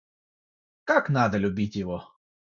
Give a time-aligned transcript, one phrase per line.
[0.83, 2.11] Как надо любить его?